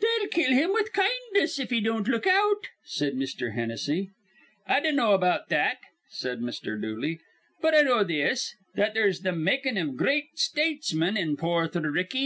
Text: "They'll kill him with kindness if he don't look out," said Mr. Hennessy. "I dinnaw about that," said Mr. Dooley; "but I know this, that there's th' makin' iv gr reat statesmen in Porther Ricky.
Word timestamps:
"They'll 0.00 0.28
kill 0.28 0.52
him 0.52 0.72
with 0.72 0.90
kindness 0.94 1.58
if 1.60 1.68
he 1.68 1.82
don't 1.82 2.08
look 2.08 2.26
out," 2.26 2.68
said 2.82 3.12
Mr. 3.12 3.52
Hennessy. 3.52 4.08
"I 4.66 4.80
dinnaw 4.80 5.12
about 5.12 5.50
that," 5.50 5.76
said 6.08 6.40
Mr. 6.40 6.80
Dooley; 6.80 7.20
"but 7.60 7.74
I 7.74 7.82
know 7.82 8.02
this, 8.02 8.54
that 8.76 8.94
there's 8.94 9.20
th' 9.20 9.34
makin' 9.34 9.76
iv 9.76 9.96
gr 9.98 10.04
reat 10.06 10.38
statesmen 10.38 11.18
in 11.18 11.36
Porther 11.36 11.82
Ricky. 11.92 12.18